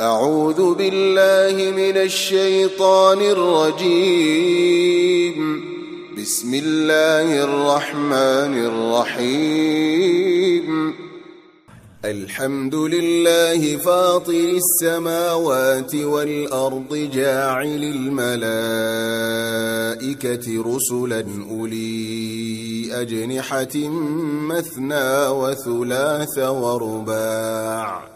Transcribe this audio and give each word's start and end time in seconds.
أعوذ 0.00 0.74
بالله 0.74 1.70
من 1.70 1.96
الشيطان 1.96 3.20
الرجيم. 3.20 4.56
بسم 6.18 6.54
الله 6.54 7.44
الرحمن 7.44 8.64
الرحيم. 9.16 10.94
الحمد 12.04 12.74
لله 12.74 13.76
فاطر 13.76 14.58
السماوات 14.60 15.94
والأرض 15.94 17.10
جاعل 17.14 17.82
الملائكة 17.96 18.36
رسلا 20.76 21.24
أولي 21.50 22.88
أجنحة 23.00 23.88
مثنى 24.48 25.26
وثلاث 25.28 26.38
ورباع. 26.38 28.15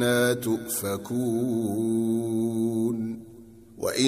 فانا 0.00 0.32
تؤفكون 0.32 1.04
وان 3.78 4.06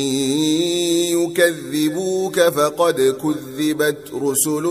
يكذبوك 1.14 2.40
فقد 2.40 3.16
كذبت 3.22 4.10
رسل 4.14 4.62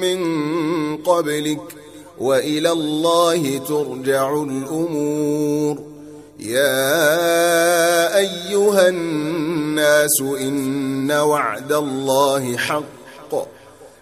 من 0.00 0.20
قبلك 0.96 1.60
والى 2.18 2.72
الله 2.72 3.58
ترجع 3.58 4.42
الأمور 4.42 5.82
يا 6.40 8.18
ايها 8.18 8.88
الناس 8.88 10.20
ان 10.40 11.10
وعد 11.10 11.72
الله 11.72 12.56
حق 12.56 12.95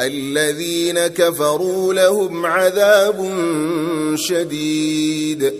الذين 0.00 1.06
كفروا 1.06 1.94
لهم 1.94 2.46
عذاب 2.46 3.30
شديد 4.14 5.52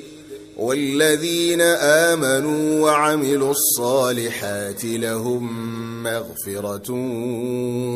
والذين 0.56 1.60
آمنوا 1.60 2.80
وعملوا 2.80 3.50
الصالحات 3.50 4.84
لهم 4.84 5.52
مغفرة 6.02 6.92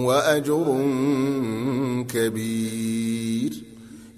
وأجر 0.05 0.65
كبير. 2.15 3.53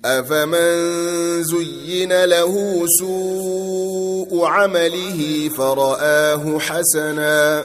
أفمن 0.05 1.43
زين 1.43 2.25
له 2.25 2.85
سوء 2.99 4.45
عمله 4.45 5.51
فرآه 5.57 6.59
حسناً 6.59 7.65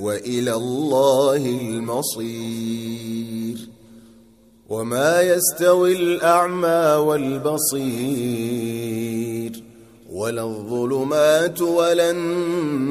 وإلى 0.00 0.54
الله 0.54 1.36
المصير. 1.36 3.56
وما 4.68 5.22
يستوي 5.22 5.96
الأعمى 5.96 7.04
والبصير. 7.04 9.62
ولا 10.12 10.42
الظلمات 10.42 11.60
ولا 11.60 12.10
النور. 12.10 12.86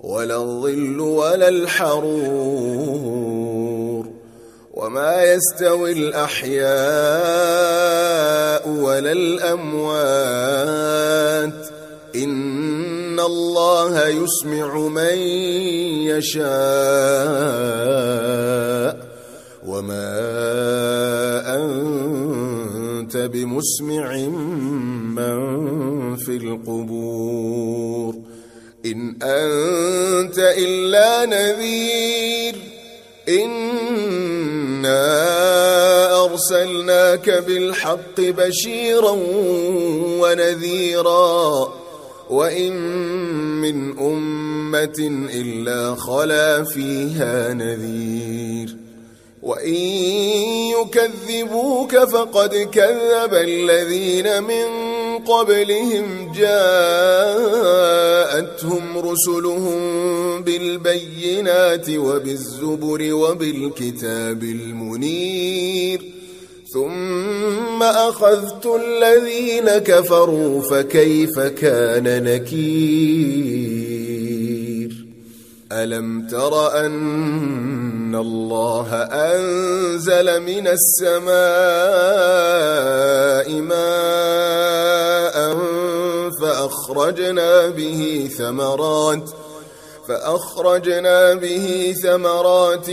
ولا 0.00 0.36
الظل 0.36 1.00
ولا 1.00 1.48
الحرور. 1.48 2.12
وما 4.74 5.24
يستوي 5.24 5.92
الأحياء 5.92 6.68
ولا 8.68 9.12
الأموات. 9.12 9.92
إن 12.16 12.51
الله 13.26 14.08
يسمع 14.08 14.78
من 14.78 15.16
يشاء 16.08 16.42
وما 19.66 20.12
أنت 21.54 23.16
بمسمع 23.16 24.16
من 25.16 25.36
في 26.16 26.36
القبور 26.36 28.14
إن 28.86 29.16
أنت 29.22 30.38
إلا 30.38 31.26
نذير 31.26 32.56
إنا 33.28 35.12
أرسلناك 36.24 37.30
بالحق 37.30 38.20
بشيرا 38.20 39.16
ونذيرا 40.20 41.72
وإن 42.30 42.72
من 43.72 43.98
أمة 43.98 45.28
إلا 45.34 45.94
خلا 45.94 46.64
فيها 46.64 47.54
نذير. 47.54 48.76
وإن 49.42 49.74
يكذبوك 50.80 51.96
فقد 51.96 52.54
كذب 52.54 53.34
الذين 53.34 54.42
من 54.42 54.64
قبلهم. 55.18 56.32
جاءتهم 56.36 57.18
رسلهم 58.98 59.80
بالبينات 60.42 61.90
وبالزبر 61.90 63.14
وبالكتاب 63.14 64.42
المنير. 64.42 66.02
ثم 66.74 67.82
أخذت 67.82 68.66
الذين 68.66 69.64
كفروا 69.64 70.62
فكيف 70.62 71.38
كان 71.38 72.24
نكير؟ 72.24 73.71
ألم 75.72 76.26
تر 76.26 76.84
أن 76.86 78.14
الله 78.14 78.94
أنزل 79.02 80.40
من 80.42 80.68
السماء 80.68 81.32
ماء 83.60 84.92
فأخرجنا 86.40 87.68
به 87.68 88.30
ثمرات 88.38 89.30
فأخرجنا 90.08 91.34
به 91.34 91.94
ثمرات 92.02 92.90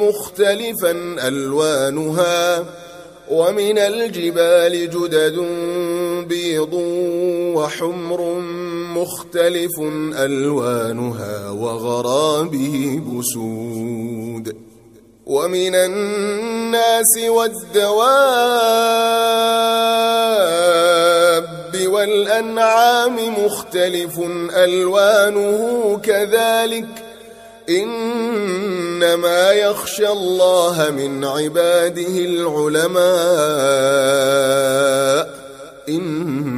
مختلفا 0.00 0.90
ألوانها 1.28 2.64
ومن 3.30 3.78
الجبال 3.78 4.90
جدد 4.90 5.36
بيض 6.28 6.74
وحمر 7.54 8.37
مختلف 9.02 9.80
ألوانها 10.14 11.50
وغرابه 11.50 13.02
بسود. 13.06 14.56
ومن 15.26 15.74
الناس 15.74 17.18
والدواب 17.28 18.18
والأنعام 21.86 23.44
مختلف 23.44 24.20
ألوانه 24.50 26.00
كذلك. 26.02 26.88
إنما 27.68 29.52
يخشى 29.52 30.08
الله 30.08 30.90
من 30.90 31.24
عباده 31.24 32.18
العلماء. 32.18 33.08
إن 35.88 36.57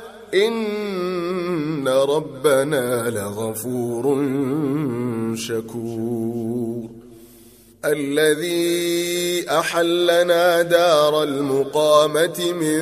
إن 0.33 1.87
ربنا 1.87 3.09
لغفور 3.09 4.25
شكور. 5.35 6.89
الذي 7.85 9.49
أحلنا 9.49 10.61
دار 10.61 11.23
المقامة 11.23 12.53
من 12.61 12.81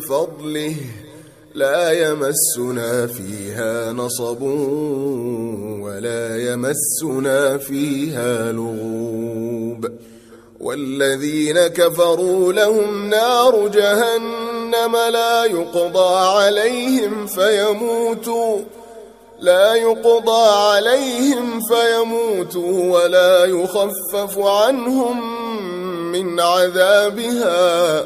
فضله 0.00 0.76
لا 1.54 2.10
يمسنا 2.10 3.06
فيها 3.06 3.92
نصب 3.92 4.42
ولا 5.82 6.52
يمسنا 6.52 7.58
فيها 7.58 8.52
لغوب. 8.52 9.88
والذين 10.60 11.58
كفروا 11.58 12.52
لهم 12.52 13.08
نار 13.08 13.68
جهنم 13.68 14.49
لا 15.10 15.44
يقضى 15.44 16.16
عليهم 16.16 17.26
فيموتوا 17.26 18.58
لا 19.40 19.74
يقضى 19.74 20.48
عليهم 20.48 21.60
فيموتوا 21.60 23.00
ولا 23.00 23.44
يخفف 23.44 24.38
عنهم 24.38 25.42
من 26.12 26.40
عذابها. 26.40 28.04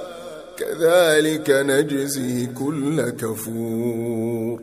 كذلك 0.57 1.51
نجزي 1.51 2.47
كل 2.47 3.11
كفور. 3.11 4.61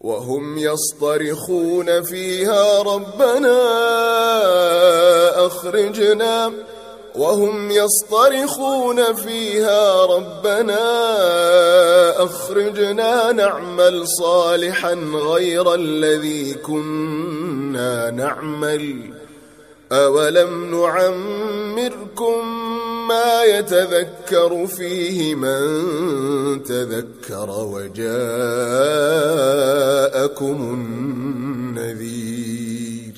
وهم 0.00 0.58
يصطرخون 0.58 2.02
فيها 2.02 2.82
ربنا 2.82 3.58
أخرجنا 5.46 6.52
وهم 7.18 7.70
يصطرخون 7.70 9.14
فيها 9.14 10.06
ربنا 10.06 10.78
أخرجنا 12.24 13.32
نعمل 13.32 14.08
صالحا 14.08 14.94
غير 15.14 15.74
الذي 15.74 16.54
كنا 16.54 18.10
نعمل 18.10 19.12
أولم 19.92 20.80
نعمركم 20.80 22.58
ما 23.08 23.44
يتذكر 23.44 24.66
فيه 24.66 25.34
من 25.34 26.62
تذكر 26.62 27.50
وجاءكم 27.50 28.04
النذير 31.74 33.17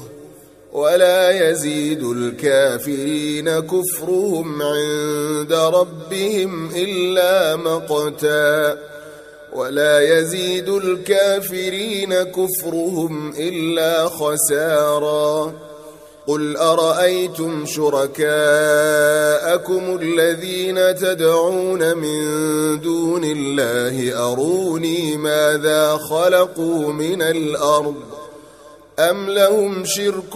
ولا 0.73 1.49
يزيد 1.49 2.03
الكافرين 2.03 3.59
كفرهم 3.59 4.61
عند 4.61 5.53
ربهم 5.53 6.69
إلا 6.75 7.55
مقتا 7.55 8.77
ولا 9.53 10.19
يزيد 10.19 10.69
الكافرين 10.69 12.13
كفرهم 12.13 13.33
إلا 13.37 14.09
خسارا 14.09 15.53
قل 16.27 16.57
أرأيتم 16.57 17.65
شركاءكم 17.65 18.21
الذين 20.01 20.95
تدعون 20.95 21.97
من 21.97 22.21
دون 22.81 23.23
الله 23.23 24.27
أروني 24.31 25.17
ماذا 25.17 25.97
خلقوا 25.97 26.93
من 26.93 27.21
الأرض 27.21 28.20
أم 29.09 29.29
لهم 29.29 29.85
شرك 29.85 30.33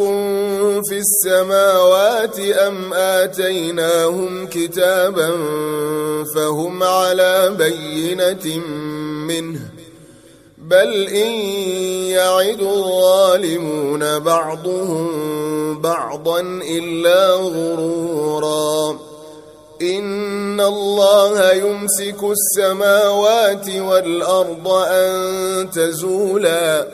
في 0.90 0.98
السماوات 0.98 2.40
أم 2.40 2.94
آتيناهم 2.94 4.48
كتابا 4.48 5.32
فهم 6.36 6.84
على 6.84 7.56
بينة 7.58 8.58
منه 9.28 9.60
بل 10.58 11.08
إن 11.08 11.32
يعد 12.12 12.62
الظالمون 12.62 14.20
بعضهم 14.20 15.82
بعضا 15.82 16.40
إلا 16.70 17.32
غرورا 17.34 19.00
إن 19.82 20.62
الله 20.62 21.52
يمسك 21.52 22.18
السماوات 22.24 23.70
والأرض 23.70 24.68
أن 24.68 25.70
تزولا 25.70 26.88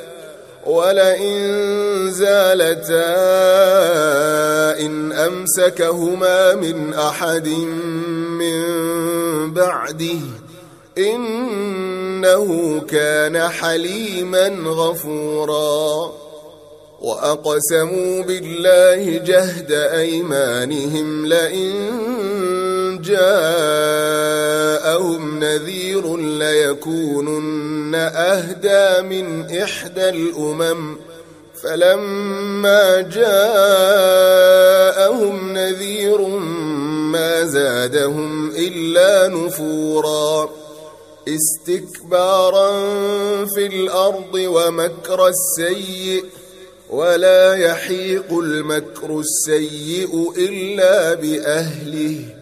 ولئن 0.66 2.12
زالتا 2.12 3.12
إن 4.80 5.12
أمسكهما 5.12 6.56
من 6.56 6.94
أحد 6.94 7.48
من 8.40 8.64
بعده 9.54 10.20
إنه 10.98 12.80
كان 12.88 13.48
حليما 13.50 14.48
غفورا 14.66 16.12
وأقسموا 17.02 18.24
بالله 18.24 19.18
جهد 19.26 19.72
أيمانهم 19.72 21.26
لئن 21.26 21.92
جاءهم 23.02 24.42
نذير 25.40 26.18
ليكونن 26.18 27.96
أهدى 27.96 29.02
من 29.08 29.58
إحدى 29.62 30.10
الأمم 30.10 30.98
فلما 31.64 33.02
جاءهم 33.02 34.34
نذير 35.54 36.22
ما 37.12 37.46
زادهم 37.46 38.50
إلا 38.50 39.28
نفورا 39.28 40.50
استكبارا 41.28 42.72
في 43.46 43.66
الأرض 43.66 44.34
ومكر 44.34 45.28
السيئ 45.28 46.24
ولا 46.90 47.56
يحيق 47.56 48.34
المكر 48.34 49.20
السيء 49.20 50.34
إلا 50.38 51.14
بأهله 51.14 52.41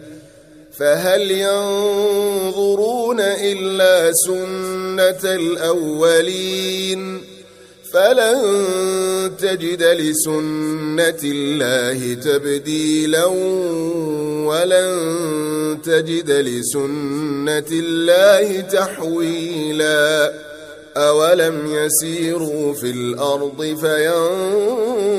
فهل 0.80 1.32
ينظرون 1.32 3.20
إلا 3.20 4.12
سنة 4.14 5.36
الأولين 5.36 7.22
فلن 7.94 8.42
تجد 9.40 9.84
لسنة 9.84 11.20
الله 11.24 12.14
تبديلا 12.14 13.26
ولن 14.46 14.98
تجد 15.84 16.32
لسنة 16.32 17.66
الله 17.72 18.62
تحويلا 18.62 20.34
أولم 20.98 21.68
يسيروا 21.68 22.74
في 22.74 22.90
الأرض 22.92 23.62
فينظروا 23.82 25.19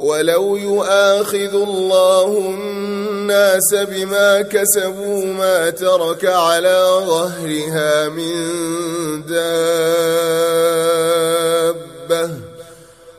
ولو 0.00 0.56
يؤاخذ 0.56 1.54
الله 1.54 2.38
الناس 2.38 3.74
بما 3.74 4.42
كسبوا 4.42 5.24
ما 5.24 5.70
ترك 5.70 6.24
على 6.24 7.02
ظهرها 7.06 8.08
من 8.08 8.32
دابة 9.26 9.68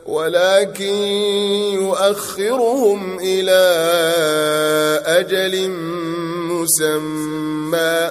ولكن 0.06 0.94
يؤخرهم 1.74 3.18
إلى 3.18 3.60
أجل 5.06 5.70
مسمى. 6.50 8.10